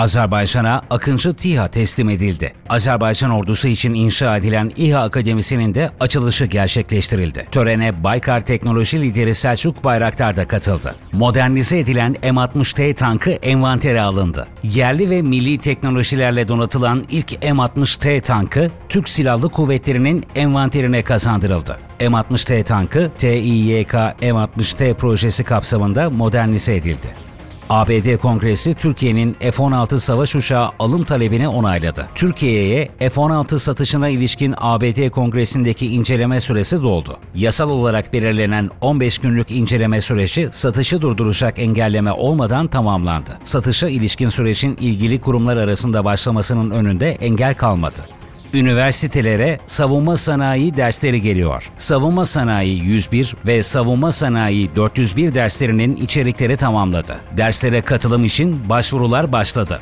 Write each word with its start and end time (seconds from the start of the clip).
Azerbaycan'a 0.00 0.82
Akıncı 0.90 1.34
TİHA 1.34 1.68
teslim 1.68 2.10
edildi. 2.10 2.52
Azerbaycan 2.68 3.30
ordusu 3.30 3.68
için 3.68 3.94
inşa 3.94 4.36
edilen 4.36 4.72
İHA 4.76 5.00
Akademisi'nin 5.00 5.74
de 5.74 5.90
açılışı 6.00 6.44
gerçekleştirildi. 6.44 7.46
Törene 7.52 8.04
Baykar 8.04 8.40
Teknoloji 8.40 9.00
lideri 9.00 9.34
Selçuk 9.34 9.84
Bayraktar 9.84 10.36
da 10.36 10.48
katıldı. 10.48 10.94
Modernize 11.12 11.78
edilen 11.78 12.14
M60T 12.22 12.94
tankı 12.94 13.30
envantere 13.30 14.00
alındı. 14.00 14.46
Yerli 14.62 15.10
ve 15.10 15.22
milli 15.22 15.58
teknolojilerle 15.58 16.48
donatılan 16.48 17.04
ilk 17.10 17.32
M60T 17.32 18.20
tankı 18.20 18.70
Türk 18.88 19.08
Silahlı 19.08 19.48
Kuvvetleri'nin 19.48 20.26
envanterine 20.34 21.02
kazandırıldı. 21.02 21.78
M60T 22.00 22.62
tankı 22.64 23.10
TİYK 23.18 23.92
M60T 24.22 24.94
projesi 24.94 25.44
kapsamında 25.44 26.10
modernize 26.10 26.76
edildi. 26.76 27.29
ABD 27.70 28.16
Kongresi 28.16 28.74
Türkiye'nin 28.74 29.36
F-16 29.40 29.98
savaş 29.98 30.34
uçağı 30.34 30.70
alım 30.78 31.04
talebini 31.04 31.48
onayladı. 31.48 32.06
Türkiye'ye 32.14 32.88
F-16 32.98 33.58
satışına 33.58 34.08
ilişkin 34.08 34.54
ABD 34.58 35.10
Kongresi'ndeki 35.10 35.86
inceleme 35.86 36.40
süresi 36.40 36.82
doldu. 36.82 37.18
Yasal 37.34 37.70
olarak 37.70 38.12
belirlenen 38.12 38.70
15 38.80 39.18
günlük 39.18 39.50
inceleme 39.50 40.00
süreci 40.00 40.48
satışı 40.52 41.02
durduracak 41.02 41.58
engelleme 41.58 42.12
olmadan 42.12 42.66
tamamlandı. 42.66 43.38
Satışa 43.44 43.88
ilişkin 43.88 44.28
sürecin 44.28 44.76
ilgili 44.80 45.20
kurumlar 45.20 45.56
arasında 45.56 46.04
başlamasının 46.04 46.70
önünde 46.70 47.10
engel 47.10 47.54
kalmadı. 47.54 48.19
Üniversitelere 48.54 49.58
savunma 49.66 50.16
sanayi 50.16 50.76
dersleri 50.76 51.22
geliyor. 51.22 51.70
Savunma 51.76 52.24
sanayi 52.24 52.78
101 52.78 53.36
ve 53.46 53.62
savunma 53.62 54.12
sanayi 54.12 54.76
401 54.76 55.34
derslerinin 55.34 55.96
içerikleri 55.96 56.56
tamamladı. 56.56 57.16
Derslere 57.36 57.82
katılım 57.82 58.24
için 58.24 58.68
başvurular 58.68 59.32
başladı. 59.32 59.80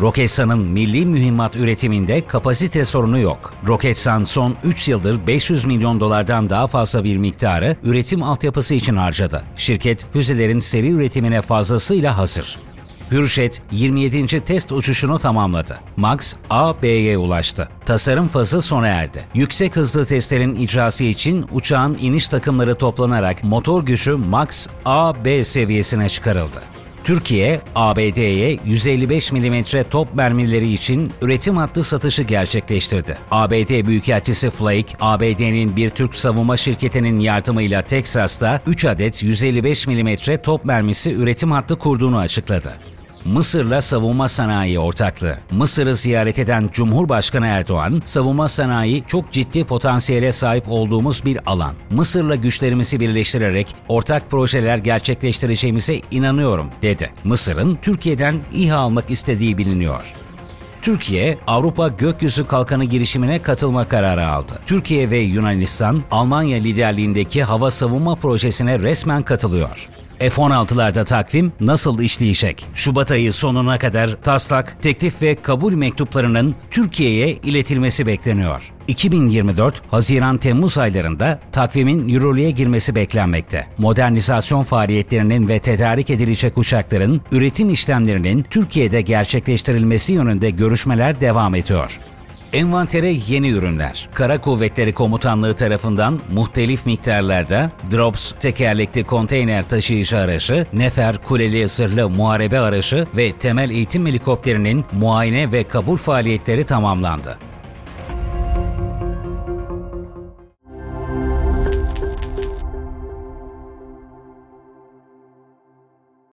Roketsan'ın 0.00 0.58
milli 0.58 1.06
mühimmat 1.06 1.56
üretiminde 1.56 2.26
kapasite 2.26 2.84
sorunu 2.84 3.18
yok. 3.20 3.54
Roketsan 3.66 4.24
son 4.24 4.56
3 4.64 4.88
yıldır 4.88 5.26
500 5.26 5.64
milyon 5.64 6.00
dolardan 6.00 6.50
daha 6.50 6.66
fazla 6.66 7.04
bir 7.04 7.16
miktarı 7.16 7.76
üretim 7.84 8.22
altyapısı 8.22 8.74
için 8.74 8.96
harcadı. 8.96 9.42
Şirket 9.56 10.06
füzelerin 10.12 10.58
seri 10.58 10.90
üretimine 10.90 11.40
fazlasıyla 11.40 12.18
hazır. 12.18 12.56
Hürjet 13.10 13.62
27. 13.72 14.40
test 14.40 14.72
uçuşunu 14.72 15.18
tamamladı. 15.18 15.78
Max 15.96 16.34
A-B'ye 16.50 17.18
ulaştı. 17.18 17.68
Tasarım 17.86 18.28
fazı 18.28 18.62
sona 18.62 18.88
erdi. 18.88 19.24
Yüksek 19.34 19.76
hızlı 19.76 20.04
testlerin 20.04 20.54
icrası 20.54 21.04
için 21.04 21.46
uçağın 21.52 21.98
iniş 22.00 22.28
takımları 22.28 22.74
toplanarak 22.74 23.44
motor 23.44 23.82
gücü 23.82 24.12
Max 24.12 24.66
A-B 24.84 25.44
seviyesine 25.44 26.08
çıkarıldı. 26.08 26.62
Türkiye, 27.04 27.60
ABD'ye 27.74 28.58
155 28.64 29.32
mm 29.32 29.62
top 29.90 30.14
mermileri 30.14 30.72
için 30.72 31.12
üretim 31.22 31.56
hattı 31.56 31.84
satışı 31.84 32.22
gerçekleştirdi. 32.22 33.18
ABD 33.30 33.86
Büyükelçisi 33.86 34.50
Flake, 34.50 34.96
ABD'nin 35.00 35.76
bir 35.76 35.90
Türk 35.90 36.14
savunma 36.14 36.56
şirketinin 36.56 37.20
yardımıyla 37.20 37.82
Teksas'ta 37.82 38.60
3 38.66 38.84
adet 38.84 39.22
155 39.22 39.86
mm 39.86 40.16
top 40.42 40.64
mermisi 40.64 41.12
üretim 41.12 41.50
hattı 41.52 41.78
kurduğunu 41.78 42.18
açıkladı. 42.18 42.72
Mısır'la 43.24 43.80
savunma 43.80 44.28
sanayi 44.28 44.78
ortaklığı. 44.78 45.38
Mısır'ı 45.50 45.94
ziyaret 45.94 46.38
eden 46.38 46.70
Cumhurbaşkanı 46.72 47.46
Erdoğan, 47.46 48.02
savunma 48.04 48.48
sanayi 48.48 49.04
çok 49.08 49.32
ciddi 49.32 49.64
potansiyele 49.64 50.32
sahip 50.32 50.64
olduğumuz 50.68 51.24
bir 51.24 51.38
alan. 51.46 51.72
Mısır'la 51.90 52.34
güçlerimizi 52.34 53.00
birleştirerek 53.00 53.66
ortak 53.88 54.30
projeler 54.30 54.78
gerçekleştireceğimize 54.78 56.00
inanıyorum, 56.10 56.70
dedi. 56.82 57.10
Mısır'ın 57.24 57.78
Türkiye'den 57.82 58.34
İHA 58.52 58.76
almak 58.76 59.10
istediği 59.10 59.58
biliniyor. 59.58 60.04
Türkiye, 60.82 61.38
Avrupa 61.46 61.88
Gökyüzü 61.88 62.46
Kalkanı 62.46 62.84
girişimine 62.84 63.42
katılma 63.42 63.88
kararı 63.88 64.28
aldı. 64.28 64.52
Türkiye 64.66 65.10
ve 65.10 65.18
Yunanistan, 65.18 66.02
Almanya 66.10 66.58
liderliğindeki 66.58 67.44
hava 67.44 67.70
savunma 67.70 68.14
projesine 68.14 68.78
resmen 68.78 69.22
katılıyor. 69.22 69.88
F-16'larda 70.20 71.04
takvim 71.04 71.52
nasıl 71.60 72.00
işleyecek? 72.00 72.66
Şubat 72.74 73.10
ayı 73.10 73.32
sonuna 73.32 73.78
kadar 73.78 74.16
taslak, 74.22 74.82
teklif 74.82 75.22
ve 75.22 75.34
kabul 75.34 75.72
mektuplarının 75.72 76.54
Türkiye'ye 76.70 77.32
iletilmesi 77.32 78.06
bekleniyor. 78.06 78.72
2024 78.88 79.82
Haziran-Temmuz 79.90 80.80
aylarında 80.80 81.38
takvimin 81.52 82.08
yürürlüğe 82.08 82.50
girmesi 82.50 82.94
beklenmekte. 82.94 83.66
Modernizasyon 83.78 84.62
faaliyetlerinin 84.62 85.48
ve 85.48 85.58
tedarik 85.58 86.10
edilecek 86.10 86.58
uçakların 86.58 87.20
üretim 87.32 87.70
işlemlerinin 87.70 88.42
Türkiye'de 88.50 89.00
gerçekleştirilmesi 89.00 90.12
yönünde 90.12 90.50
görüşmeler 90.50 91.20
devam 91.20 91.54
ediyor. 91.54 91.98
Envantere 92.52 93.16
yeni 93.28 93.48
ürünler. 93.48 94.08
Kara 94.14 94.40
Kuvvetleri 94.40 94.94
Komutanlığı 94.94 95.54
tarafından 95.54 96.20
muhtelif 96.32 96.86
miktarlarda 96.86 97.70
Drops 97.90 98.32
tekerlekli 98.40 99.04
konteyner 99.04 99.68
taşıyıcı 99.68 100.18
aracı, 100.18 100.66
Nefer 100.72 101.18
kuleli 101.18 101.68
zırhlı 101.68 102.10
muharebe 102.10 102.60
aracı 102.60 103.06
ve 103.16 103.32
temel 103.32 103.70
eğitim 103.70 104.06
helikopterinin 104.06 104.84
muayene 104.92 105.52
ve 105.52 105.64
kabul 105.64 105.96
faaliyetleri 105.96 106.64
tamamlandı. 106.64 107.49